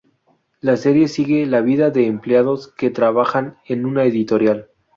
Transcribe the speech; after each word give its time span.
La 0.61 0.77
serie 0.77 1.07
sigue 1.07 1.45
la 1.45 1.61
vida 1.61 1.91
de 1.91 2.07
empleados 2.07 2.73
que 2.73 2.89
trabajan 2.89 3.57
en 3.67 3.85
una 3.85 4.03
editorial. 4.05 4.71